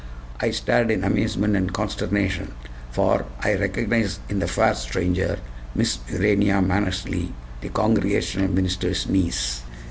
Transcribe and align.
I 0.39 0.49
stared 0.49 0.89
in 0.89 1.03
amazement 1.03 1.55
and 1.55 1.71
consternation; 1.71 2.55
for 2.89 3.25
I 3.41 3.53
recognized 3.53 4.19
in 4.29 4.39
the 4.39 4.47
fair 4.47 4.73
stranger 4.73 5.37
Miss 5.75 5.99
Urania 6.09 6.59
Mannersley, 6.59 7.33
the 7.61 7.69
Congregational 7.69 8.47
minister's 8.47 9.07
niece! 9.07 9.61